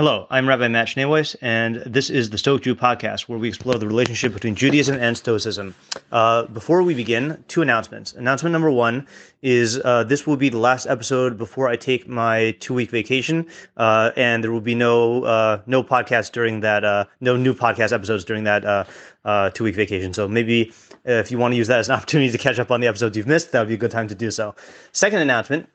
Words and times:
Hello, 0.00 0.26
I'm 0.30 0.48
Rabbi 0.48 0.66
Matt 0.68 0.88
Schneeweiss, 0.88 1.36
and 1.42 1.76
this 1.84 2.08
is 2.08 2.30
the 2.30 2.38
Stoic 2.38 2.62
Jew 2.62 2.74
podcast, 2.74 3.28
where 3.28 3.38
we 3.38 3.48
explore 3.48 3.74
the 3.74 3.86
relationship 3.86 4.32
between 4.32 4.54
Judaism 4.54 4.96
and 4.96 5.14
Stoicism. 5.14 5.74
Uh, 6.10 6.44
before 6.44 6.82
we 6.82 6.94
begin, 6.94 7.44
two 7.48 7.60
announcements. 7.60 8.14
Announcement 8.14 8.54
number 8.54 8.70
one 8.70 9.06
is 9.42 9.78
uh, 9.84 10.02
this 10.04 10.26
will 10.26 10.38
be 10.38 10.48
the 10.48 10.56
last 10.56 10.86
episode 10.86 11.36
before 11.36 11.68
I 11.68 11.76
take 11.76 12.08
my 12.08 12.52
two 12.60 12.72
week 12.72 12.90
vacation, 12.90 13.46
uh, 13.76 14.12
and 14.16 14.42
there 14.42 14.50
will 14.50 14.62
be 14.62 14.74
no 14.74 15.24
uh, 15.24 15.60
no 15.66 15.82
podcast 15.82 16.32
during 16.32 16.60
that, 16.60 16.82
uh, 16.82 17.04
no 17.20 17.36
new 17.36 17.52
podcast 17.52 17.92
episodes 17.92 18.24
during 18.24 18.44
that 18.44 18.64
uh, 19.26 19.50
two 19.50 19.64
week 19.64 19.74
vacation. 19.74 20.14
So 20.14 20.26
maybe 20.26 20.72
if 21.04 21.30
you 21.30 21.36
want 21.36 21.52
to 21.52 21.56
use 21.58 21.68
that 21.68 21.78
as 21.78 21.90
an 21.90 21.94
opportunity 21.98 22.32
to 22.32 22.38
catch 22.38 22.58
up 22.58 22.70
on 22.70 22.80
the 22.80 22.86
episodes 22.86 23.18
you've 23.18 23.26
missed, 23.26 23.52
that 23.52 23.60
would 23.60 23.68
be 23.68 23.74
a 23.74 23.76
good 23.76 23.90
time 23.90 24.08
to 24.08 24.14
do 24.14 24.30
so. 24.30 24.54
Second 24.92 25.20
announcement 25.20 25.68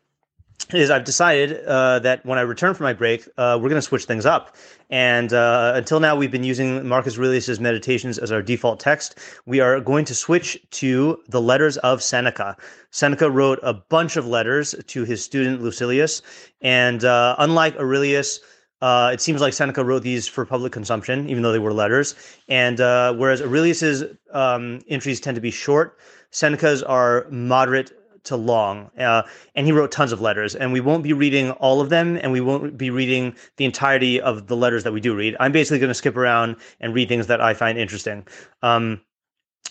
is 0.74 0.90
I've 0.90 1.04
decided 1.04 1.64
uh, 1.66 2.00
that 2.00 2.26
when 2.26 2.40
I 2.40 2.42
return 2.42 2.74
from 2.74 2.86
my 2.86 2.94
break, 2.94 3.28
uh, 3.38 3.58
we're 3.62 3.70
going 3.70 3.82
to 3.82 3.82
switch 3.82 4.06
things 4.06 4.26
up. 4.26 4.56
And 4.90 5.32
uh, 5.32 5.74
until 5.76 6.00
now, 6.00 6.16
we've 6.16 6.32
been 6.32 6.44
using 6.44 6.88
Marcus 6.88 7.18
Aurelius's 7.18 7.60
Meditations 7.60 8.18
as 8.18 8.32
our 8.32 8.42
default 8.42 8.80
text. 8.80 9.18
We 9.46 9.60
are 9.60 9.80
going 9.80 10.06
to 10.06 10.16
switch 10.16 10.60
to 10.72 11.22
the 11.28 11.42
letters 11.42 11.78
of 11.78 12.02
Seneca. 12.02 12.58
Seneca 12.92 13.30
wrote 13.30 13.60
a 13.62 13.74
bunch 13.74 14.16
of 14.16 14.28
letters 14.28 14.74
to 14.88 15.06
his 15.06 15.24
student 15.24 15.62
Lucilius, 15.62 16.22
and 16.62 17.04
uh, 17.04 17.36
unlike 17.40 17.76
Aurelius. 17.78 18.40
Uh, 18.82 19.10
it 19.12 19.22
seems 19.22 19.40
like 19.40 19.54
Seneca 19.54 19.84
wrote 19.84 20.04
these 20.04 20.28
for 20.28 20.46
public 20.46 20.72
consumption, 20.74 21.28
even 21.30 21.42
though 21.42 21.54
they 21.54 21.60
were 21.60 21.74
letters. 21.74 22.14
And 22.50 22.80
uh, 22.82 23.14
whereas 23.14 23.42
Aurelius's 23.42 24.04
um, 24.32 24.82
entries 24.90 25.22
tend 25.22 25.36
to 25.36 25.42
be 25.42 25.50
short, 25.50 25.98
Seneca's 26.30 26.84
are 26.84 27.26
moderate 27.32 27.94
to 28.26 28.36
long. 28.36 28.90
Uh, 28.98 29.24
and 29.56 29.66
he 29.66 29.72
wrote 29.72 29.92
tons 29.92 30.12
of 30.12 30.22
letters, 30.22 30.56
and 30.56 30.74
we 30.74 30.80
won't 30.80 31.04
be 31.04 31.14
reading 31.14 31.52
all 31.52 31.82
of 31.82 31.90
them, 31.90 32.18
and 32.22 32.32
we 32.32 32.42
won't 32.42 32.78
be 32.78 32.90
reading 32.90 33.36
the 33.58 33.66
entirety 33.66 34.20
of 34.22 34.48
the 34.48 34.56
letters 34.56 34.84
that 34.84 34.92
we 34.92 35.02
do 35.02 35.16
read. 35.16 35.36
I'm 35.40 35.52
basically 35.52 35.80
going 35.80 35.90
to 35.90 35.96
skip 35.96 36.18
around 36.18 36.58
and 36.80 36.94
read 36.94 37.10
things 37.10 37.28
that 37.28 37.42
I 37.42 37.54
find 37.54 37.78
interesting. 37.78 38.28
Um, 38.62 39.02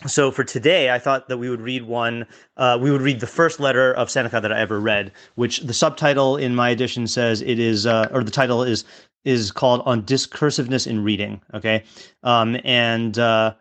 so 0.07 0.31
for 0.31 0.45
today, 0.45 0.91
I 0.91 0.99
thought 0.99 1.29
that 1.29 1.39
we 1.39 1.49
would 1.49 1.61
read 1.61 1.85
one. 1.85 2.27
Uh, 2.57 2.79
we 2.81 2.91
would 2.91 3.01
read 3.01 3.21
the 3.21 3.27
first 3.27 3.61
letter 3.61 3.95
of 3.95 4.11
Seneca 4.11 4.41
that 4.41 4.53
I 4.53 4.61
ever 4.61 4.81
read, 4.81 5.13
which 5.37 5.61
the 5.61 5.73
subtitle 5.73 6.37
in 6.37 6.55
my 6.55 6.71
edition 6.71 7.07
says 7.07 7.41
it 7.41 7.59
is, 7.59 7.87
uh, 7.87 8.09
or 8.13 8.25
the 8.25 8.31
title 8.31 8.63
is 8.63 8.85
is 9.25 9.53
called 9.53 9.83
"On 9.87 10.03
Discursiveness 10.03 10.87
in 10.87 11.05
Reading." 11.05 11.41
Okay, 11.55 11.85
um, 12.23 12.59
and 12.65 13.19
uh, 13.19 13.55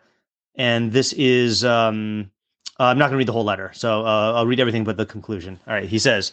and 0.56 0.92
this 0.92 1.12
is 1.14 1.64
um, 1.64 2.30
uh, 2.80 2.84
I'm 2.84 2.98
not 2.98 3.06
going 3.06 3.12
to 3.12 3.18
read 3.18 3.28
the 3.28 3.32
whole 3.32 3.44
letter, 3.44 3.70
so 3.74 4.04
uh, 4.04 4.32
I'll 4.34 4.46
read 4.46 4.60
everything 4.60 4.84
but 4.84 4.96
the 4.96 5.06
conclusion. 5.06 5.60
All 5.66 5.74
right, 5.74 5.88
he 5.88 5.98
says, 5.98 6.32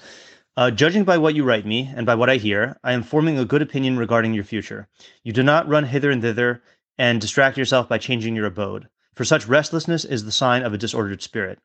uh, 0.57 0.71
Judging 0.71 1.03
by 1.03 1.17
what 1.17 1.35
you 1.35 1.43
write 1.43 1.65
me 1.65 1.91
and 1.95 2.05
by 2.05 2.15
what 2.15 2.29
I 2.29 2.37
hear, 2.37 2.77
I 2.83 2.93
am 2.93 3.03
forming 3.03 3.37
a 3.37 3.45
good 3.45 3.61
opinion 3.61 3.97
regarding 3.97 4.33
your 4.33 4.43
future. 4.43 4.87
You 5.23 5.33
do 5.33 5.43
not 5.43 5.67
run 5.67 5.85
hither 5.85 6.09
and 6.09 6.21
thither 6.21 6.63
and 6.97 7.21
distract 7.21 7.57
yourself 7.57 7.87
by 7.87 7.97
changing 7.99 8.35
your 8.35 8.45
abode, 8.45 8.87
for 9.15 9.23
such 9.23 9.47
restlessness 9.47 10.03
is 10.03 10.25
the 10.25 10.31
sign 10.31 10.63
of 10.63 10.73
a 10.73 10.77
disordered 10.77 11.21
spirit. 11.21 11.59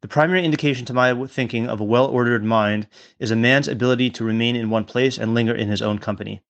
The 0.00 0.08
primary 0.08 0.42
indication 0.44 0.86
to 0.86 0.94
my 0.94 1.26
thinking 1.26 1.68
of 1.68 1.78
a 1.78 1.84
well 1.84 2.06
ordered 2.06 2.42
mind 2.42 2.86
is 3.18 3.30
a 3.30 3.36
man's 3.36 3.68
ability 3.68 4.08
to 4.10 4.24
remain 4.24 4.56
in 4.56 4.70
one 4.70 4.84
place 4.84 5.18
and 5.18 5.34
linger 5.34 5.54
in 5.54 5.68
his 5.68 5.82
own 5.82 5.98
company. 5.98 6.40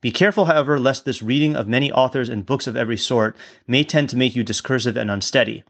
Be 0.00 0.10
careful, 0.10 0.46
however, 0.46 0.80
lest 0.80 1.04
this 1.04 1.22
reading 1.22 1.54
of 1.54 1.68
many 1.68 1.92
authors 1.92 2.28
and 2.28 2.44
books 2.44 2.66
of 2.66 2.76
every 2.76 2.96
sort 2.96 3.36
may 3.68 3.84
tend 3.84 4.08
to 4.08 4.16
make 4.16 4.34
you 4.34 4.42
discursive 4.42 4.96
and 4.96 5.08
unsteady. 5.08 5.62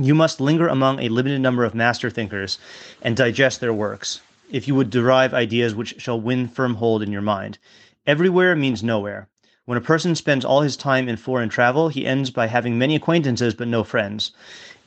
You 0.00 0.14
must 0.14 0.40
linger 0.40 0.68
among 0.68 1.00
a 1.00 1.08
limited 1.08 1.40
number 1.40 1.64
of 1.64 1.74
master 1.74 2.08
thinkers 2.08 2.58
and 3.02 3.16
digest 3.16 3.60
their 3.60 3.72
works, 3.72 4.20
if 4.48 4.68
you 4.68 4.76
would 4.76 4.90
derive 4.90 5.34
ideas 5.34 5.74
which 5.74 6.00
shall 6.00 6.20
win 6.20 6.46
firm 6.46 6.76
hold 6.76 7.02
in 7.02 7.10
your 7.10 7.20
mind. 7.20 7.58
Everywhere 8.06 8.54
means 8.54 8.84
nowhere. 8.84 9.26
When 9.64 9.76
a 9.76 9.80
person 9.80 10.14
spends 10.14 10.44
all 10.44 10.60
his 10.60 10.76
time 10.76 11.08
in 11.08 11.16
foreign 11.16 11.48
travel, 11.48 11.88
he 11.88 12.06
ends 12.06 12.30
by 12.30 12.46
having 12.46 12.78
many 12.78 12.94
acquaintances 12.94 13.54
but 13.54 13.66
no 13.66 13.82
friends. 13.82 14.30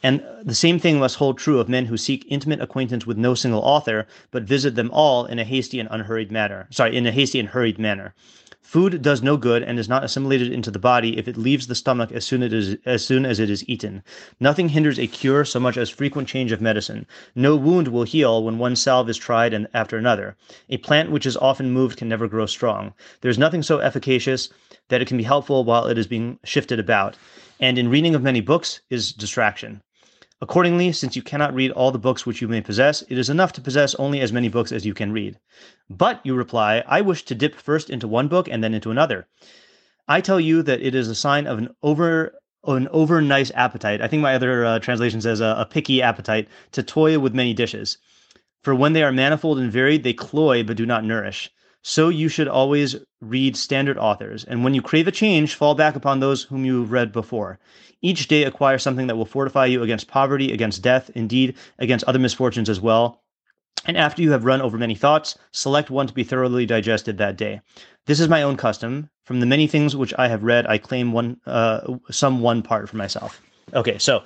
And 0.01 0.23
the 0.43 0.55
same 0.55 0.79
thing 0.79 0.97
must 0.97 1.17
hold 1.17 1.37
true 1.37 1.59
of 1.59 1.67
men 1.67 1.87
who 1.87 1.97
seek 1.97 2.25
intimate 2.29 2.61
acquaintance 2.61 3.05
with 3.05 3.17
no 3.17 3.35
single 3.35 3.61
author, 3.61 4.07
but 4.31 4.43
visit 4.43 4.75
them 4.75 4.89
all 4.93 5.25
in 5.25 5.39
a 5.39 5.43
hasty 5.43 5.79
and 5.79 5.89
unhurried 5.91 6.31
manner. 6.31 6.67
Sorry, 6.71 6.95
in 6.95 7.05
a 7.05 7.11
hasty 7.11 7.37
and 7.37 7.49
hurried 7.49 7.77
manner. 7.77 8.13
Food 8.71 9.01
does 9.01 9.21
no 9.21 9.35
good 9.35 9.63
and 9.63 9.77
is 9.77 9.89
not 9.89 10.05
assimilated 10.05 10.49
into 10.49 10.71
the 10.71 10.79
body 10.79 11.17
if 11.17 11.27
it 11.27 11.35
leaves 11.35 11.67
the 11.67 11.75
stomach 11.75 12.09
as 12.13 12.23
soon, 12.23 12.41
as, 12.41 12.77
as 12.85 13.03
soon 13.03 13.25
as 13.25 13.37
it 13.37 13.49
is 13.49 13.67
eaten. 13.67 14.01
Nothing 14.39 14.69
hinders 14.69 14.97
a 14.97 15.07
cure 15.07 15.43
so 15.43 15.59
much 15.59 15.75
as 15.75 15.89
frequent 15.89 16.29
change 16.29 16.53
of 16.53 16.61
medicine. 16.61 17.05
No 17.35 17.57
wound 17.57 17.89
will 17.89 18.03
heal 18.03 18.41
when 18.41 18.59
one 18.59 18.77
salve 18.77 19.09
is 19.09 19.17
tried 19.17 19.53
and 19.53 19.67
after 19.73 19.97
another. 19.97 20.37
A 20.69 20.77
plant 20.77 21.11
which 21.11 21.25
is 21.25 21.35
often 21.35 21.71
moved 21.71 21.97
can 21.97 22.07
never 22.07 22.29
grow 22.29 22.45
strong. 22.45 22.93
There 23.19 23.29
is 23.29 23.37
nothing 23.37 23.61
so 23.61 23.79
efficacious 23.79 24.47
that 24.87 25.01
it 25.01 25.07
can 25.09 25.17
be 25.17 25.23
helpful 25.23 25.65
while 25.65 25.87
it 25.87 25.97
is 25.97 26.07
being 26.07 26.39
shifted 26.45 26.79
about. 26.79 27.17
And 27.59 27.77
in 27.77 27.89
reading 27.89 28.15
of 28.15 28.23
many 28.23 28.39
books 28.39 28.79
is 28.89 29.11
distraction. 29.11 29.81
Accordingly, 30.43 30.91
since 30.91 31.15
you 31.15 31.21
cannot 31.21 31.53
read 31.53 31.69
all 31.69 31.91
the 31.91 31.99
books 31.99 32.25
which 32.25 32.41
you 32.41 32.47
may 32.47 32.61
possess, 32.61 33.03
it 33.03 33.17
is 33.19 33.29
enough 33.29 33.53
to 33.53 33.61
possess 33.61 33.93
only 33.95 34.21
as 34.21 34.33
many 34.33 34.49
books 34.49 34.71
as 34.71 34.87
you 34.87 34.93
can 34.95 35.11
read. 35.11 35.37
But, 35.87 36.19
you 36.23 36.33
reply, 36.33 36.83
I 36.87 37.01
wish 37.01 37.23
to 37.25 37.35
dip 37.35 37.53
first 37.55 37.91
into 37.91 38.07
one 38.07 38.27
book 38.27 38.47
and 38.49 38.63
then 38.63 38.73
into 38.73 38.89
another. 38.89 39.27
I 40.07 40.19
tell 40.19 40.39
you 40.39 40.63
that 40.63 40.81
it 40.81 40.95
is 40.95 41.07
a 41.07 41.15
sign 41.15 41.45
of 41.45 41.59
an 41.59 41.69
over 41.83 42.33
an 42.65 42.87
over 42.89 43.21
nice 43.21 43.51
appetite. 43.53 44.01
I 44.01 44.07
think 44.07 44.21
my 44.21 44.33
other 44.33 44.65
uh, 44.65 44.79
translation 44.79 45.21
says 45.21 45.41
a, 45.41 45.55
a 45.59 45.65
picky 45.65 46.01
appetite 46.01 46.47
to 46.71 46.83
toy 46.83 47.19
with 47.19 47.35
many 47.35 47.53
dishes. 47.53 47.99
For 48.63 48.73
when 48.73 48.93
they 48.93 49.03
are 49.03 49.11
manifold 49.11 49.59
and 49.59 49.71
varied, 49.71 50.03
they 50.03 50.13
cloy 50.13 50.63
but 50.63 50.77
do 50.77 50.85
not 50.85 51.03
nourish. 51.03 51.51
So 51.83 52.09
you 52.09 52.29
should 52.29 52.47
always 52.47 52.95
read 53.21 53.57
standard 53.57 53.97
authors, 53.97 54.43
and 54.43 54.63
when 54.63 54.73
you 54.73 54.81
crave 54.81 55.07
a 55.07 55.11
change, 55.11 55.55
fall 55.55 55.73
back 55.73 55.95
upon 55.95 56.19
those 56.19 56.43
whom 56.43 56.63
you 56.63 56.81
have 56.81 56.91
read 56.91 57.11
before. 57.11 57.59
Each 58.01 58.27
day 58.27 58.43
acquire 58.43 58.77
something 58.77 59.07
that 59.07 59.15
will 59.15 59.25
fortify 59.25 59.65
you 59.65 59.81
against 59.81 60.07
poverty, 60.07 60.51
against 60.51 60.83
death, 60.83 61.09
indeed, 61.15 61.55
against 61.79 62.05
other 62.05 62.19
misfortunes 62.19 62.69
as 62.69 62.79
well. 62.79 63.21
And 63.85 63.97
after 63.97 64.21
you 64.21 64.31
have 64.31 64.45
run 64.45 64.61
over 64.61 64.77
many 64.77 64.93
thoughts, 64.93 65.37
select 65.51 65.89
one 65.89 66.05
to 66.05 66.13
be 66.13 66.23
thoroughly 66.23 66.67
digested 66.67 67.17
that 67.17 67.35
day. 67.35 67.61
This 68.05 68.19
is 68.19 68.27
my 68.27 68.43
own 68.43 68.57
custom. 68.57 69.09
From 69.25 69.39
the 69.39 69.45
many 69.45 69.65
things 69.65 69.95
which 69.95 70.13
I 70.17 70.27
have 70.27 70.43
read, 70.43 70.67
I 70.67 70.77
claim 70.77 71.13
one, 71.13 71.37
uh, 71.47 71.97
some 72.11 72.41
one 72.41 72.61
part 72.61 72.89
for 72.89 72.97
myself. 72.97 73.41
Okay, 73.73 73.97
so 73.97 74.23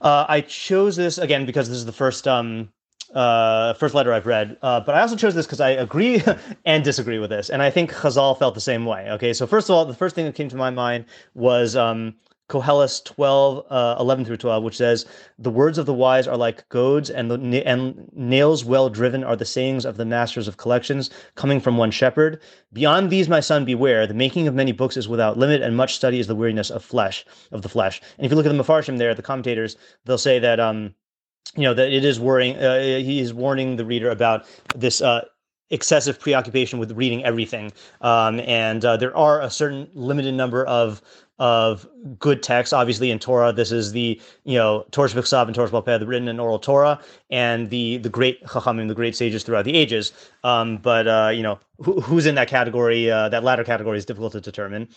uh, 0.00 0.24
I 0.28 0.40
chose 0.40 0.96
this 0.96 1.18
again 1.18 1.46
because 1.46 1.68
this 1.68 1.78
is 1.78 1.86
the 1.86 1.92
first 1.92 2.26
um, 2.26 2.72
uh, 3.14 3.74
first 3.74 3.94
letter 3.94 4.12
I've 4.12 4.26
read. 4.26 4.56
Uh, 4.60 4.80
but 4.80 4.94
I 4.94 5.00
also 5.00 5.16
chose 5.16 5.34
this 5.34 5.46
because 5.46 5.60
I 5.60 5.70
agree 5.70 6.22
and 6.64 6.84
disagree 6.84 7.18
with 7.18 7.30
this, 7.30 7.50
and 7.50 7.62
I 7.62 7.70
think 7.70 7.92
Chazal 7.92 8.38
felt 8.38 8.54
the 8.54 8.60
same 8.60 8.84
way. 8.84 9.10
Okay, 9.10 9.32
so 9.32 9.46
first 9.46 9.68
of 9.68 9.74
all, 9.74 9.84
the 9.84 9.94
first 9.94 10.14
thing 10.14 10.26
that 10.26 10.34
came 10.34 10.48
to 10.48 10.56
my 10.56 10.70
mind 10.70 11.06
was 11.34 11.76
um, 11.76 12.14
Koheles 12.50 13.02
12, 13.04 13.64
uh, 13.70 13.96
11 13.98 14.26
through 14.26 14.36
12, 14.36 14.62
which 14.62 14.76
says, 14.76 15.06
The 15.38 15.50
words 15.50 15.78
of 15.78 15.86
the 15.86 15.94
wise 15.94 16.28
are 16.28 16.36
like 16.36 16.68
goads, 16.68 17.08
and, 17.08 17.30
the, 17.30 17.66
and 17.66 18.10
nails 18.12 18.66
well 18.66 18.90
driven 18.90 19.24
are 19.24 19.34
the 19.34 19.46
sayings 19.46 19.86
of 19.86 19.96
the 19.96 20.04
masters 20.04 20.46
of 20.46 20.58
collections, 20.58 21.08
coming 21.36 21.58
from 21.58 21.78
one 21.78 21.90
shepherd. 21.90 22.42
Beyond 22.72 23.08
these, 23.08 23.30
my 23.30 23.40
son, 23.40 23.64
beware. 23.64 24.06
The 24.06 24.12
making 24.12 24.46
of 24.46 24.54
many 24.54 24.72
books 24.72 24.98
is 24.98 25.08
without 25.08 25.38
limit, 25.38 25.62
and 25.62 25.74
much 25.74 25.94
study 25.94 26.20
is 26.20 26.26
the 26.26 26.34
weariness 26.34 26.70
of 26.70 26.84
flesh, 26.84 27.24
of 27.50 27.62
the 27.62 27.68
flesh. 27.70 28.02
And 28.18 28.26
if 28.26 28.30
you 28.30 28.36
look 28.36 28.46
at 28.46 28.54
the 28.54 28.62
Mefarshim 28.62 28.98
there, 28.98 29.14
the 29.14 29.22
commentators, 29.22 29.76
they'll 30.04 30.18
say 30.18 30.38
that, 30.38 30.60
um, 30.60 30.94
you 31.56 31.62
know, 31.62 31.74
that 31.74 31.92
it 31.92 32.04
is 32.04 32.18
worrying, 32.18 32.56
uh, 32.56 32.78
he 32.80 33.20
is 33.20 33.32
warning 33.32 33.76
the 33.76 33.84
reader 33.84 34.10
about 34.10 34.46
this, 34.74 35.00
uh, 35.00 35.24
excessive 35.70 36.20
preoccupation 36.20 36.78
with 36.78 36.92
reading 36.92 37.24
everything. 37.24 37.72
Um, 38.00 38.40
and 38.40 38.84
uh, 38.84 38.96
there 38.96 39.16
are 39.16 39.40
a 39.40 39.50
certain 39.50 39.88
limited 39.94 40.34
number 40.34 40.64
of 40.66 41.02
of 41.40 41.86
good 42.20 42.44
texts. 42.44 42.72
Obviously, 42.72 43.10
in 43.10 43.18
Torah, 43.18 43.52
this 43.52 43.72
is 43.72 43.92
the 43.92 44.20
you 44.44 44.54
know 44.56 44.86
Torah 44.92 45.08
B'Ksav 45.08 45.46
and 45.46 45.54
Torah 45.54 45.68
Balpeh, 45.68 45.98
the 45.98 46.06
written 46.06 46.28
and 46.28 46.40
oral 46.40 46.58
Torah, 46.58 47.00
and 47.30 47.70
the 47.70 47.96
the 47.98 48.08
great 48.08 48.44
Chachamim, 48.44 48.86
the 48.88 48.94
great 48.94 49.16
sages 49.16 49.42
throughout 49.42 49.64
the 49.64 49.74
ages. 49.74 50.12
Um, 50.44 50.76
but 50.76 51.08
uh, 51.08 51.30
you 51.34 51.42
know 51.42 51.58
who, 51.80 52.00
who's 52.00 52.26
in 52.26 52.36
that 52.36 52.48
category? 52.48 53.10
Uh, 53.10 53.28
that 53.30 53.42
latter 53.42 53.64
category 53.64 53.98
is 53.98 54.04
difficult 54.04 54.32
to 54.34 54.40
determine. 54.40 54.88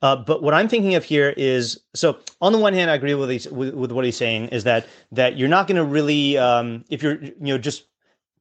Uh, 0.00 0.16
but 0.16 0.42
what 0.42 0.54
I'm 0.54 0.68
thinking 0.68 0.94
of 0.94 1.04
here 1.04 1.34
is 1.36 1.78
so. 1.94 2.18
On 2.40 2.52
the 2.52 2.58
one 2.58 2.72
hand, 2.72 2.90
I 2.90 2.94
agree 2.94 3.14
with, 3.14 3.30
he's, 3.30 3.48
with, 3.48 3.74
with 3.74 3.92
what 3.92 4.04
he's 4.04 4.16
saying 4.16 4.48
is 4.48 4.64
that 4.64 4.86
that 5.12 5.36
you're 5.36 5.48
not 5.48 5.66
going 5.66 5.76
to 5.76 5.84
really 5.84 6.38
um, 6.38 6.84
if 6.88 7.02
you're 7.02 7.22
you 7.22 7.34
know 7.40 7.58
just 7.58 7.84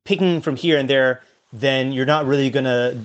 picking 0.06 0.42
from 0.42 0.56
here 0.56 0.77
and 0.77 0.89
there 0.89 1.22
then 1.53 1.92
you're 1.92 2.06
not 2.06 2.25
really 2.25 2.50
going 2.50 2.65
to 2.65 2.98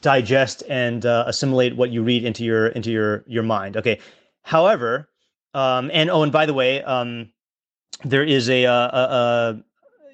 digest 0.00 0.62
and 0.68 1.04
uh, 1.06 1.24
assimilate 1.26 1.76
what 1.76 1.90
you 1.90 2.02
read 2.02 2.24
into 2.24 2.44
your 2.44 2.68
into 2.68 2.90
your 2.90 3.24
your 3.26 3.42
mind. 3.42 3.76
Okay. 3.76 3.98
However, 4.42 5.08
Um, 5.54 5.90
and 5.92 6.08
oh, 6.10 6.22
and 6.22 6.32
by 6.32 6.46
the 6.46 6.54
way, 6.54 6.82
um, 6.82 7.28
there 8.04 8.24
is 8.24 8.48
a 8.48 8.64
a 8.64 9.62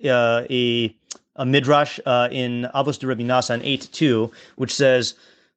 a, 0.04 0.46
a, 0.50 0.96
a 1.36 1.46
midrash 1.46 2.00
uh, 2.06 2.28
in 2.32 2.66
Avos 2.74 2.98
de 2.98 3.06
Rabbi 3.06 3.22
Nassan 3.22 3.60
eight 3.62 3.88
two, 3.92 4.30
which 4.56 4.74
says. 4.74 5.14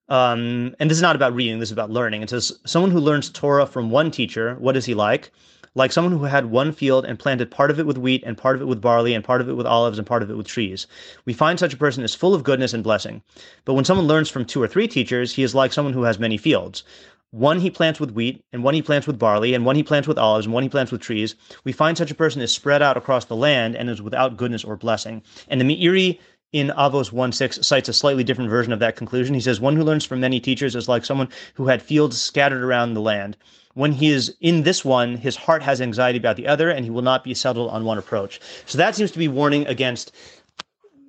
Um, 0.09 0.75
and 0.77 0.89
this 0.89 0.97
is 0.97 1.01
not 1.01 1.15
about 1.15 1.33
reading, 1.33 1.59
this 1.59 1.69
is 1.69 1.71
about 1.71 1.89
learning. 1.89 2.21
It 2.21 2.29
says, 2.29 2.51
Someone 2.65 2.91
who 2.91 2.99
learns 2.99 3.29
Torah 3.29 3.65
from 3.65 3.91
one 3.91 4.11
teacher, 4.11 4.55
what 4.59 4.75
is 4.75 4.85
he 4.85 4.93
like? 4.93 5.31
Like 5.75 5.91
someone 5.91 6.11
who 6.13 6.25
had 6.25 6.47
one 6.47 6.71
field 6.71 7.05
and 7.05 7.17
planted 7.17 7.49
part 7.49 7.71
of 7.71 7.79
it 7.79 7.85
with 7.85 7.97
wheat 7.97 8.23
and 8.25 8.37
part 8.37 8.55
of 8.55 8.61
it 8.61 8.65
with 8.65 8.81
barley 8.81 9.13
and 9.13 9.23
part 9.23 9.41
of 9.41 9.49
it 9.49 9.53
with 9.53 9.65
olives 9.65 9.97
and 9.97 10.05
part 10.07 10.23
of 10.23 10.29
it 10.29 10.35
with 10.35 10.47
trees. 10.47 10.87
We 11.25 11.33
find 11.33 11.57
such 11.57 11.73
a 11.73 11.77
person 11.77 12.03
is 12.03 12.15
full 12.15 12.33
of 12.33 12.43
goodness 12.43 12.73
and 12.73 12.83
blessing. 12.83 13.21
But 13.65 13.75
when 13.75 13.85
someone 13.85 14.07
learns 14.07 14.29
from 14.29 14.45
two 14.45 14.61
or 14.61 14.67
three 14.67 14.87
teachers, 14.87 15.33
he 15.33 15.43
is 15.43 15.55
like 15.55 15.73
someone 15.73 15.93
who 15.93 16.03
has 16.03 16.19
many 16.19 16.37
fields. 16.37 16.83
One 17.31 17.61
he 17.61 17.69
plants 17.69 17.97
with 17.97 18.11
wheat, 18.11 18.43
and 18.51 18.61
one 18.61 18.73
he 18.73 18.81
plants 18.81 19.07
with 19.07 19.17
barley, 19.17 19.53
and 19.53 19.65
one 19.65 19.77
he 19.77 19.83
plants 19.83 20.05
with 20.05 20.17
olives, 20.17 20.45
and 20.45 20.53
one 20.53 20.63
he 20.63 20.69
plants 20.69 20.91
with 20.91 20.99
trees. 20.99 21.35
We 21.63 21.71
find 21.71 21.97
such 21.97 22.11
a 22.11 22.15
person 22.15 22.41
is 22.41 22.51
spread 22.51 22.81
out 22.81 22.97
across 22.97 23.23
the 23.23 23.37
land 23.37 23.77
and 23.77 23.89
is 23.89 24.01
without 24.01 24.35
goodness 24.35 24.65
or 24.65 24.75
blessing. 24.75 25.23
And 25.47 25.61
the 25.61 25.65
Meiri 25.65 26.19
in 26.53 26.67
Avos 26.77 27.11
1 27.11 27.31
6 27.31 27.59
cites 27.65 27.89
a 27.89 27.93
slightly 27.93 28.23
different 28.23 28.49
version 28.49 28.73
of 28.73 28.79
that 28.79 28.95
conclusion. 28.95 29.33
He 29.33 29.41
says, 29.41 29.61
One 29.61 29.75
who 29.75 29.83
learns 29.83 30.05
from 30.05 30.19
many 30.19 30.39
teachers 30.39 30.75
is 30.75 30.89
like 30.89 31.05
someone 31.05 31.29
who 31.53 31.67
had 31.67 31.81
fields 31.81 32.21
scattered 32.21 32.63
around 32.63 32.93
the 32.93 33.01
land 33.01 33.37
when 33.73 33.93
he 33.93 34.09
is 34.09 34.35
in 34.41 34.63
this 34.63 34.83
one, 34.83 35.15
his 35.15 35.35
heart 35.35 35.63
has 35.63 35.81
anxiety 35.81 36.17
about 36.17 36.35
the 36.35 36.47
other, 36.47 36.69
and 36.69 36.83
he 36.83 36.91
will 36.91 37.01
not 37.01 37.23
be 37.23 37.33
settled 37.33 37.71
on 37.71 37.85
one 37.85 37.97
approach. 37.97 38.39
So 38.65 38.77
that 38.77 38.95
seems 38.95 39.11
to 39.11 39.19
be 39.19 39.27
warning 39.27 39.65
against 39.67 40.11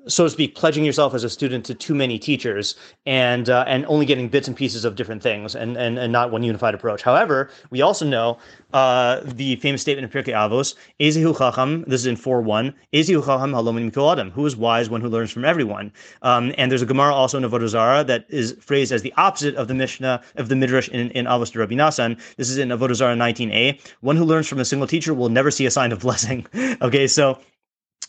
so 0.06 0.25
to 0.25 0.31
speak, 0.31 0.54
pledging 0.54 0.84
yourself 0.84 1.14
as 1.14 1.25
a 1.25 1.31
student 1.31 1.64
to 1.66 1.75
too 1.75 1.94
many 1.94 2.19
teachers 2.19 2.76
and 3.06 3.49
uh, 3.49 3.64
and 3.66 3.87
only 3.87 4.06
getting 4.06 4.28
bits 4.28 4.49
and 4.49 4.56
pieces 4.56 4.84
of 4.84 4.96
different 4.96 5.22
things 5.22 5.54
and, 5.54 5.76
and, 5.76 5.99
and 5.99 6.12
not 6.12 6.31
one 6.31 6.43
unified 6.43 6.75
approach. 6.75 7.02
However, 7.02 7.50
we 7.70 7.82
also 7.82 8.04
know 8.04 8.38
uh, 8.72 9.20
the 9.25 9.56
famous 9.56 9.81
statement 9.82 10.12
in 10.12 10.22
Pirkei 10.22 10.32
Avos, 10.34 10.75
Ezihu 11.00 11.37
Chacham, 11.37 11.84
this 11.87 12.00
is 12.00 12.06
in 12.06 12.16
4.1, 12.16 12.75
Ezihu 12.93 13.25
Chacham 13.25 13.52
Halomim 13.52 13.90
Mikol 13.90 14.12
Adam, 14.12 14.31
who 14.31 14.44
is 14.46 14.56
wise, 14.56 14.90
one 14.90 15.00
who 15.00 15.08
learns 15.08 15.31
from 15.31 15.44
everyone. 15.44 15.93
Um, 16.22 16.55
and 16.58 16.70
there's 16.70 16.82
a 16.82 16.87
Gemara 16.87 17.14
also 17.14 17.38
in 17.38 17.44
Avodah 17.44 17.69
Zarah 17.69 18.05
that 18.05 18.26
is 18.28 18.56
phrased 18.60 18.93
as 18.93 19.02
the 19.02 19.12
opposite 19.16 19.55
of 19.56 19.69
the 19.69 19.75
Mishnah, 19.75 20.22
of 20.37 20.48
the 20.48 20.56
Midrash 20.56 20.88
in, 20.88 21.10
in 21.10 21.26
Avos 21.26 21.55
Rabbi 21.55 21.75
Nassan. 21.75 22.19
This 22.37 22.50
is 22.50 22.58
in 22.58 22.70
Avodah 22.70 22.94
Zarah 22.94 23.16
19a. 23.16 23.78
One 24.00 24.16
who 24.16 24.25
learns 24.25 24.48
from 24.48 24.58
a 24.58 24.64
single 24.64 24.87
teacher 24.87 25.14
will 25.14 25.28
never 25.28 25.50
see 25.50 25.66
a 25.66 25.70
sign 25.70 25.93
of 25.93 26.00
blessing. 26.06 26.46
okay, 26.81 27.06
so 27.06 27.38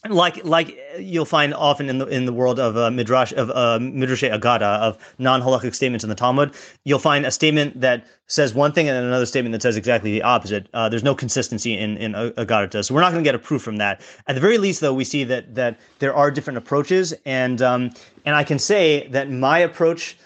like 0.09 0.43
like 0.43 0.77
you'll 0.99 1.25
find 1.25 1.53
often 1.53 1.89
in 1.89 1.97
the 1.97 2.05
in 2.07 2.25
the 2.25 2.33
world 2.33 2.59
of 2.59 2.75
uh, 2.75 2.91
midrash 2.91 3.31
of 3.33 3.49
uh, 3.51 3.79
midrash 3.79 4.23
agada 4.23 4.79
of 4.79 4.97
non 5.17 5.41
halachic 5.41 5.73
statements 5.73 6.03
in 6.03 6.09
the 6.09 6.15
Talmud, 6.15 6.53
you'll 6.83 6.99
find 6.99 7.25
a 7.25 7.31
statement 7.31 7.79
that 7.79 8.05
says 8.27 8.53
one 8.53 8.73
thing 8.73 8.89
and 8.89 8.97
another 8.97 9.25
statement 9.25 9.53
that 9.53 9.61
says 9.61 9.77
exactly 9.77 10.11
the 10.11 10.21
opposite. 10.21 10.67
Uh, 10.73 10.89
there's 10.89 11.03
no 11.03 11.15
consistency 11.15 11.77
in 11.77 11.95
in 11.97 12.13
agada, 12.13 12.83
so 12.83 12.93
we're 12.93 13.01
not 13.01 13.11
going 13.11 13.23
to 13.23 13.27
get 13.27 13.35
a 13.35 13.39
proof 13.39 13.61
from 13.61 13.77
that. 13.77 14.01
At 14.27 14.35
the 14.35 14.41
very 14.41 14.57
least, 14.57 14.81
though, 14.81 14.93
we 14.93 15.05
see 15.05 15.23
that 15.23 15.55
that 15.55 15.79
there 15.99 16.13
are 16.13 16.29
different 16.31 16.57
approaches, 16.57 17.13
and 17.25 17.61
um, 17.61 17.91
and 18.25 18.35
I 18.35 18.43
can 18.43 18.59
say 18.59 19.07
that 19.09 19.31
my 19.31 19.59
approach 19.59 20.17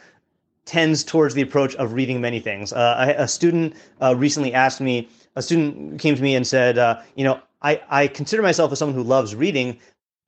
tends 0.65 1.03
towards 1.03 1.33
the 1.33 1.41
approach 1.41 1.75
of 1.75 1.94
reading 1.94 2.19
many 2.19 2.39
things. 2.39 2.74
Uh, 2.74 3.13
a 3.18 3.27
student 3.27 3.75
uh, 4.01 4.15
recently 4.15 4.53
asked 4.53 4.81
me. 4.81 5.07
A 5.35 5.41
student 5.41 6.01
came 6.01 6.15
to 6.15 6.21
me 6.21 6.33
and 6.33 6.47
said, 6.47 6.79
uh, 6.79 7.00
"You 7.15 7.24
know, 7.24 7.39
I, 7.62 7.81
I 7.89 8.07
consider 8.07 8.42
myself 8.42 8.71
as 8.71 8.80
someone 8.80 8.95
who 8.95 9.04
loves 9.04 9.36
reading, 9.36 9.80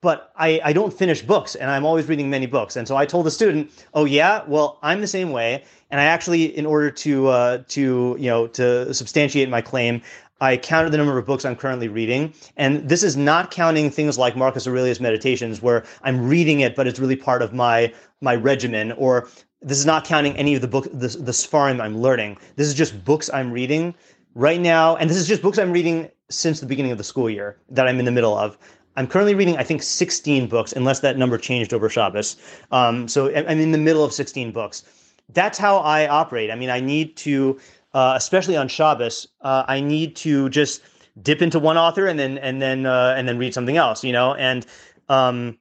but 0.02 0.32
I, 0.36 0.60
I 0.64 0.72
don't 0.72 0.92
finish 0.92 1.22
books 1.22 1.54
and 1.54 1.70
I'm 1.70 1.84
always 1.84 2.08
reading 2.08 2.30
many 2.30 2.46
books. 2.46 2.76
And 2.76 2.88
so 2.88 2.96
I 2.96 3.06
told 3.06 3.26
the 3.26 3.30
student, 3.30 3.70
oh 3.94 4.04
yeah, 4.04 4.42
well, 4.46 4.78
I'm 4.82 5.00
the 5.00 5.06
same 5.06 5.30
way. 5.30 5.64
And 5.90 6.00
I 6.00 6.04
actually, 6.04 6.56
in 6.56 6.66
order 6.66 6.90
to, 6.90 7.28
uh, 7.28 7.62
to, 7.68 8.16
you 8.18 8.30
know, 8.30 8.46
to 8.48 8.92
substantiate 8.94 9.48
my 9.48 9.60
claim, 9.60 10.02
I 10.40 10.56
counted 10.56 10.90
the 10.90 10.96
number 10.96 11.18
of 11.18 11.26
books 11.26 11.44
I'm 11.44 11.54
currently 11.54 11.88
reading. 11.88 12.32
And 12.56 12.88
this 12.88 13.02
is 13.02 13.16
not 13.16 13.50
counting 13.50 13.90
things 13.90 14.16
like 14.16 14.36
Marcus 14.36 14.66
Aurelius 14.66 14.98
Meditations, 14.98 15.60
where 15.60 15.84
I'm 16.02 16.26
reading 16.26 16.60
it, 16.60 16.74
but 16.74 16.86
it's 16.86 16.98
really 16.98 17.16
part 17.16 17.42
of 17.42 17.52
my, 17.52 17.92
my 18.22 18.36
regimen, 18.36 18.92
or 18.92 19.28
this 19.60 19.78
is 19.78 19.84
not 19.84 20.06
counting 20.06 20.34
any 20.36 20.54
of 20.54 20.62
the 20.62 20.68
book, 20.68 20.84
the, 20.84 21.08
the 21.08 21.32
Sfarim 21.32 21.78
I'm 21.78 21.98
learning. 22.00 22.38
This 22.56 22.68
is 22.68 22.74
just 22.74 23.04
books 23.04 23.28
I'm 23.34 23.52
reading 23.52 23.94
right 24.34 24.60
now. 24.60 24.96
And 24.96 25.10
this 25.10 25.18
is 25.18 25.28
just 25.28 25.42
books 25.42 25.58
I'm 25.58 25.72
reading 25.72 26.08
since 26.30 26.60
the 26.60 26.66
beginning 26.66 26.92
of 26.92 26.98
the 26.98 27.04
school 27.04 27.28
year 27.28 27.56
that 27.70 27.86
I'm 27.86 27.98
in 27.98 28.04
the 28.04 28.10
middle 28.10 28.36
of. 28.36 28.56
I'm 28.96 29.06
currently 29.06 29.34
reading, 29.34 29.56
I 29.56 29.62
think, 29.62 29.82
16 29.82 30.48
books, 30.48 30.72
unless 30.72 31.00
that 31.00 31.16
number 31.16 31.38
changed 31.38 31.72
over 31.72 31.88
Shabbos. 31.88 32.36
Um, 32.72 33.08
so 33.08 33.34
I'm 33.34 33.60
in 33.60 33.72
the 33.72 33.78
middle 33.78 34.04
of 34.04 34.12
16 34.12 34.52
books. 34.52 34.84
That's 35.32 35.58
how 35.58 35.78
I 35.78 36.08
operate. 36.08 36.50
I 36.50 36.56
mean, 36.56 36.70
I 36.70 36.80
need 36.80 37.16
to, 37.18 37.58
uh, 37.94 38.14
especially 38.16 38.56
on 38.56 38.68
Shabbos, 38.68 39.28
uh, 39.42 39.64
I 39.68 39.80
need 39.80 40.16
to 40.16 40.48
just 40.48 40.82
dip 41.22 41.42
into 41.42 41.58
one 41.58 41.76
author 41.76 42.06
and 42.06 42.18
then 42.18 42.38
and 42.38 42.60
then 42.60 42.86
uh, 42.86 43.14
and 43.16 43.28
then 43.28 43.38
read 43.38 43.54
something 43.54 43.76
else. 43.76 44.02
You 44.02 44.12
know, 44.12 44.34
and 44.34 44.66
um, 45.08 45.58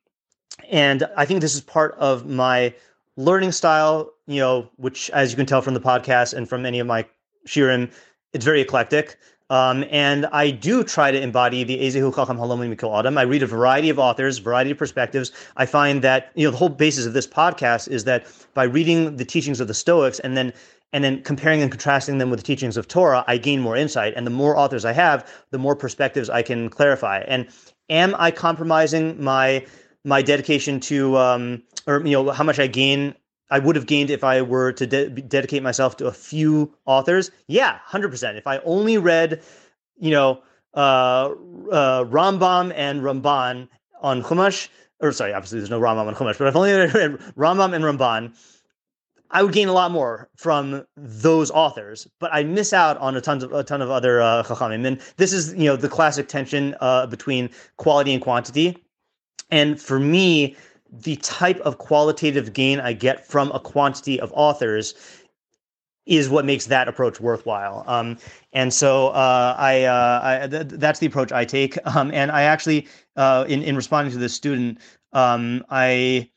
and 0.70 1.08
I 1.16 1.26
think 1.26 1.42
this 1.42 1.54
is 1.54 1.62
part 1.62 1.96
of 2.00 2.26
my 2.26 2.74
learning 3.16 3.52
style. 3.52 4.12
You 4.26 4.40
know, 4.40 4.70
which, 4.78 5.10
as 5.12 5.32
you 5.32 5.38
can 5.38 5.46
tell 5.46 5.62
from 5.62 5.76
the 5.76 5.80
podcast 5.80 6.34
and 6.34 6.50
from 6.50 6.66
any 6.66 6.80
of 6.80 6.88
my 6.88 7.06
shiurim, 7.48 7.92
it's 8.34 8.46
very 8.46 8.62
eclectic. 8.62 9.18
Um, 9.50 9.84
and 9.90 10.28
I 10.28 10.52
do 10.52 10.84
try 10.84 11.12
to 11.12 11.20
embody 11.20 11.64
the 11.64 11.80
Ezehu 11.80 12.14
Chacham 12.14 12.38
Halom 12.38 12.74
Mikol 12.74 12.98
Adam. 12.98 13.18
I 13.18 13.24
read 13.24 13.42
a 13.42 13.48
variety 13.48 13.90
of 13.90 13.98
authors, 13.98 14.38
variety 14.38 14.72
of 14.72 14.78
perspectives. 14.78 15.32
I 15.58 15.66
find 15.66 16.04
that 16.04 16.32
you 16.36 16.46
know 16.46 16.52
the 16.52 16.58
whole 16.58 16.70
basis 16.70 17.06
of 17.06 17.14
this 17.14 17.26
podcast 17.26 17.88
is 17.88 18.04
that 18.04 18.28
by 18.54 18.64
reading 18.64 19.18
the 19.18 19.26
teachings 19.26 19.60
of 19.60 19.68
the 19.68 19.74
Stoics 19.74 20.20
and 20.20 20.38
then 20.38 20.54
and 20.94 21.04
then 21.04 21.22
comparing 21.24 21.62
and 21.62 21.72
contrasting 21.72 22.18
them 22.18 22.30
with 22.30 22.40
the 22.40 22.46
teachings 22.46 22.78
of 22.78 22.88
Torah, 22.88 23.24
I 23.28 23.38
gain 23.38 23.60
more 23.62 23.76
insight. 23.76 24.14
And 24.16 24.26
the 24.26 24.32
more 24.32 24.58
authors 24.58 24.86
I 24.86 24.94
have, 24.94 25.28
the 25.52 25.60
more 25.60 25.76
perspectives 25.76 26.30
I 26.30 26.42
can 26.42 26.70
clarify. 26.70 27.20
And 27.28 27.48
am 27.90 28.16
I 28.18 28.32
compromising 28.32 29.22
my 29.24 29.66
my 30.06 30.22
dedication 30.22 30.80
to 30.80 31.18
um, 31.18 31.64
or 31.88 32.02
you 32.06 32.12
know 32.12 32.32
how 32.32 32.44
much 32.44 32.60
I 32.60 32.68
gain 32.68 33.16
I 33.50 33.60
would 33.60 33.76
have 33.76 33.86
gained 33.86 34.10
if 34.10 34.24
I 34.24 34.42
were 34.42 34.72
to 34.74 34.86
de- 34.86 35.10
dedicate 35.10 35.64
myself 35.64 35.98
to 35.98 36.08
a 36.08 36.12
few 36.12 36.74
authors. 36.86 37.32
Yeah, 37.48 37.80
100%. 37.90 38.38
If 38.38 38.48
I 38.48 38.60
only 38.60 38.98
read, 38.98 39.42
you 39.98 40.12
know, 40.12 40.42
uh, 40.76 41.32
uh, 41.72 42.04
Rambam 42.06 42.72
and 42.76 43.02
Ramban 43.02 43.68
on 44.02 44.22
Chumash, 44.22 44.70
or 45.00 45.12
sorry, 45.12 45.34
obviously 45.34 45.60
there's 45.60 45.70
no 45.70 45.80
Rambam 45.80 46.08
on 46.08 46.16
Chumash, 46.16 46.38
but 46.38 46.48
if 46.48 46.56
only 46.56 46.74
read 46.74 47.18
Rambam 47.36 47.74
and 47.74 47.84
Ramban, 47.84 48.34
I 49.32 49.44
would 49.44 49.54
gain 49.54 49.68
a 49.68 49.74
lot 49.74 49.92
more 49.92 50.30
from 50.36 50.86
those 50.98 51.52
authors, 51.52 52.08
but 52.20 52.34
I 52.34 52.44
miss 52.44 52.74
out 52.74 52.98
on 52.98 53.16
a 53.16 53.22
ton 53.22 53.44
of 53.44 53.54
a 53.54 53.64
ton 53.64 53.82
of 53.82 53.92
other 53.92 54.22
uh, 54.22 54.44
chachamim. 54.44 54.86
And 54.86 55.00
this 55.18 55.34
is, 55.34 55.54
you 55.54 55.66
know, 55.66 55.76
the 55.76 55.90
classic 55.90 56.28
tension 56.28 56.76
uh, 56.82 57.06
between 57.06 57.50
quality 57.78 58.14
and 58.14 58.22
quantity. 58.22 58.84
And 59.52 59.80
for 59.80 60.00
me, 60.00 60.56
the 60.92 61.16
type 61.18 61.60
of 61.62 61.78
qualitative 61.78 62.54
gain 62.54 62.80
I 62.80 62.94
get 62.94 63.26
from 63.26 63.52
a 63.52 63.60
quantity 63.60 64.20
of 64.20 64.32
authors 64.36 64.96
is 66.10 66.28
what 66.28 66.44
makes 66.44 66.66
that 66.66 66.88
approach 66.88 67.22
worthwhile. 67.22 67.84
Um, 67.88 68.18
and 68.52 68.74
so 68.74 69.10
uh, 69.10 69.56
I, 69.58 69.84
uh, 69.84 70.22
I 70.24 70.48
th- 70.48 70.68
that's 70.68 71.00
the 71.00 71.06
approach 71.06 71.32
I 71.32 71.46
take. 71.46 71.78
Um, 71.86 72.12
and 72.14 72.32
I 72.32 72.44
actually, 72.44 72.88
uh, 73.16 73.46
in 73.48 73.64
in 73.64 73.76
responding 73.76 74.12
to 74.14 74.20
this 74.20 74.34
student, 74.34 74.80
um, 75.14 75.64
I. 75.70 76.30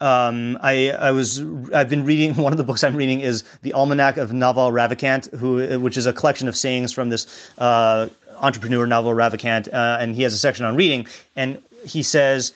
Um, 0.00 0.58
I 0.60 0.90
I 0.90 1.12
was 1.12 1.40
I've 1.72 1.88
been 1.88 2.04
reading 2.04 2.34
one 2.46 2.52
of 2.52 2.56
the 2.56 2.64
books 2.64 2.82
I'm 2.82 2.96
reading 2.96 3.20
is 3.20 3.44
the 3.62 3.72
Almanac 3.72 4.16
of 4.16 4.32
Naval 4.32 4.72
Ravikant, 4.72 5.32
who 5.36 5.78
which 5.78 5.96
is 5.96 6.06
a 6.06 6.12
collection 6.12 6.48
of 6.48 6.56
sayings 6.56 6.92
from 6.92 7.10
this 7.10 7.52
uh, 7.58 8.08
entrepreneur 8.38 8.84
Naval 8.84 9.12
Ravikant, 9.12 9.72
uh, 9.72 9.98
and 10.00 10.16
he 10.16 10.24
has 10.24 10.34
a 10.34 10.38
section 10.38 10.64
on 10.64 10.74
reading, 10.74 11.06
and 11.36 11.62
he 11.84 12.02
says 12.02 12.52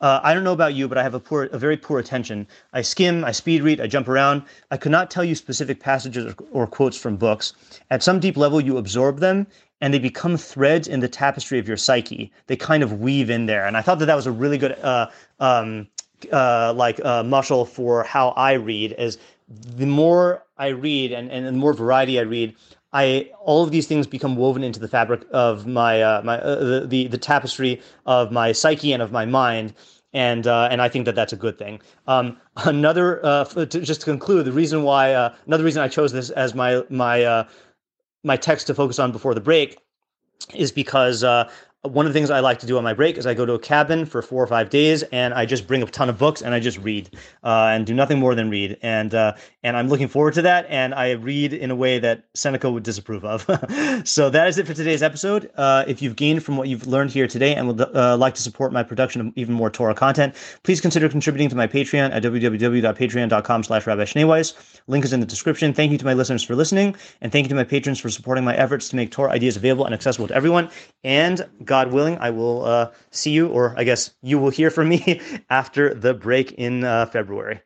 uh, 0.00 0.20
I 0.22 0.32
don't 0.32 0.44
know 0.44 0.52
about 0.52 0.74
you, 0.74 0.88
but 0.88 0.98
I 0.98 1.02
have 1.02 1.14
a 1.14 1.20
poor, 1.20 1.44
a 1.44 1.58
very 1.58 1.76
poor 1.76 1.98
attention. 1.98 2.46
I 2.72 2.82
skim, 2.82 3.24
I 3.24 3.32
speed 3.32 3.62
read, 3.62 3.80
I 3.80 3.86
jump 3.86 4.08
around. 4.08 4.42
I 4.70 4.76
could 4.76 4.92
not 4.92 5.10
tell 5.10 5.24
you 5.24 5.34
specific 5.34 5.80
passages 5.80 6.26
or, 6.26 6.34
or 6.52 6.66
quotes 6.66 6.96
from 6.96 7.16
books. 7.16 7.52
At 7.90 8.02
some 8.02 8.20
deep 8.20 8.36
level, 8.36 8.60
you 8.60 8.78
absorb 8.78 9.18
them, 9.18 9.46
and 9.80 9.92
they 9.92 9.98
become 9.98 10.36
threads 10.36 10.88
in 10.88 11.00
the 11.00 11.08
tapestry 11.08 11.58
of 11.58 11.68
your 11.68 11.76
psyche. 11.76 12.32
They 12.46 12.56
kind 12.56 12.82
of 12.82 13.00
weave 13.00 13.30
in 13.30 13.46
there, 13.46 13.66
and 13.66 13.76
I 13.76 13.82
thought 13.82 13.98
that 13.98 14.06
that 14.06 14.16
was 14.16 14.26
a 14.26 14.32
really 14.32 14.58
good, 14.58 14.72
uh, 14.72 15.08
um, 15.38 15.86
uh, 16.32 16.72
like, 16.74 17.04
uh, 17.04 17.22
muscle 17.22 17.64
for 17.64 18.04
how 18.04 18.30
I 18.30 18.52
read. 18.52 18.94
Is 18.98 19.18
the 19.50 19.86
more 19.86 20.44
I 20.58 20.68
read, 20.68 21.12
and 21.12 21.30
and 21.30 21.46
the 21.46 21.52
more 21.52 21.74
variety 21.74 22.18
I 22.18 22.22
read, 22.22 22.54
I 22.92 23.30
all 23.40 23.64
of 23.64 23.70
these 23.70 23.86
things 23.86 24.06
become 24.06 24.36
woven 24.36 24.62
into 24.62 24.78
the 24.80 24.88
fabric 24.88 25.24
of 25.32 25.66
my 25.66 26.02
uh, 26.02 26.22
my 26.22 26.38
uh, 26.38 26.64
the, 26.64 26.86
the, 26.86 27.06
the 27.08 27.18
tapestry 27.18 27.80
of 28.06 28.30
my 28.30 28.52
psyche 28.52 28.92
and 28.92 29.02
of 29.02 29.10
my 29.10 29.24
mind, 29.24 29.74
and 30.12 30.46
uh, 30.46 30.68
and 30.70 30.80
I 30.80 30.88
think 30.88 31.04
that 31.06 31.14
that's 31.14 31.32
a 31.32 31.36
good 31.36 31.58
thing. 31.58 31.80
Um, 32.06 32.36
another 32.56 33.24
uh, 33.24 33.44
to, 33.44 33.66
just 33.66 34.00
to 34.02 34.04
conclude, 34.04 34.44
the 34.44 34.52
reason 34.52 34.82
why 34.84 35.14
uh, 35.14 35.34
another 35.46 35.64
reason 35.64 35.82
I 35.82 35.88
chose 35.88 36.12
this 36.12 36.30
as 36.30 36.54
my 36.54 36.82
my 36.88 37.24
uh, 37.24 37.44
my 38.22 38.36
text 38.36 38.68
to 38.68 38.74
focus 38.74 38.98
on 38.98 39.12
before 39.12 39.34
the 39.34 39.40
break 39.40 39.78
is 40.54 40.72
because 40.72 41.24
one 41.82 42.04
of 42.04 42.12
the 42.12 42.18
things 42.18 42.30
I 42.30 42.40
like 42.40 42.58
to 42.58 42.66
do 42.66 42.76
on 42.76 42.84
my 42.84 42.92
break 42.92 43.16
is 43.16 43.26
I 43.26 43.32
go 43.32 43.46
to 43.46 43.54
a 43.54 43.58
cabin 43.58 44.04
for 44.04 44.20
four 44.20 44.42
or 44.42 44.46
five 44.46 44.68
days 44.68 45.02
and 45.04 45.32
I 45.32 45.46
just 45.46 45.66
bring 45.66 45.82
a 45.82 45.86
ton 45.86 46.10
of 46.10 46.18
books 46.18 46.42
and 46.42 46.52
I 46.52 46.60
just 46.60 46.76
read 46.78 47.08
uh, 47.42 47.70
and 47.72 47.86
do 47.86 47.94
nothing 47.94 48.18
more 48.18 48.34
than 48.34 48.50
read. 48.50 48.76
And 48.82 49.14
uh, 49.14 49.34
and 49.62 49.78
I'm 49.78 49.88
looking 49.88 50.08
forward 50.08 50.34
to 50.34 50.42
that. 50.42 50.66
And 50.68 50.94
I 50.94 51.12
read 51.12 51.54
in 51.54 51.70
a 51.70 51.74
way 51.76 51.98
that 51.98 52.24
Seneca 52.34 52.70
would 52.70 52.82
disapprove 52.82 53.24
of. 53.24 53.42
so 54.04 54.28
that 54.28 54.48
is 54.48 54.58
it 54.58 54.66
for 54.66 54.74
today's 54.74 55.02
episode. 55.02 55.50
Uh, 55.56 55.84
if 55.88 56.02
you've 56.02 56.16
gained 56.16 56.42
from 56.42 56.58
what 56.58 56.68
you've 56.68 56.86
learned 56.86 57.12
here 57.12 57.26
today 57.26 57.54
and 57.54 57.66
would 57.68 57.80
uh, 57.80 58.14
like 58.16 58.34
to 58.34 58.42
support 58.42 58.72
my 58.72 58.82
production 58.82 59.20
of 59.22 59.32
even 59.36 59.54
more 59.54 59.70
Torah 59.70 59.94
content, 59.94 60.34
please 60.64 60.82
consider 60.82 61.08
contributing 61.08 61.48
to 61.48 61.56
my 61.56 61.66
Patreon 61.66 62.12
at 62.12 62.22
www.patreon.com 62.22 63.62
slash 63.62 63.86
Rabbi 63.86 64.04
Link 64.86 65.04
is 65.04 65.12
in 65.14 65.20
the 65.20 65.26
description. 65.26 65.72
Thank 65.72 65.92
you 65.92 65.98
to 65.98 66.04
my 66.04 66.14
listeners 66.14 66.42
for 66.42 66.54
listening. 66.54 66.94
And 67.22 67.32
thank 67.32 67.44
you 67.44 67.48
to 67.48 67.54
my 67.54 67.64
patrons 67.64 67.98
for 67.98 68.10
supporting 68.10 68.44
my 68.44 68.54
efforts 68.56 68.90
to 68.90 68.96
make 68.96 69.10
Torah 69.10 69.32
ideas 69.32 69.56
available 69.56 69.86
and 69.86 69.94
accessible 69.94 70.28
to 70.28 70.34
everyone. 70.34 70.68
And 71.04 71.46
God 71.70 71.92
willing, 71.92 72.18
I 72.18 72.30
will 72.30 72.64
uh, 72.64 72.90
see 73.12 73.30
you, 73.30 73.46
or 73.46 73.78
I 73.78 73.84
guess 73.84 74.10
you 74.22 74.40
will 74.40 74.50
hear 74.50 74.70
from 74.70 74.88
me 74.88 75.20
after 75.50 75.94
the 75.94 76.12
break 76.12 76.50
in 76.50 76.82
uh, 76.82 77.06
February. 77.06 77.60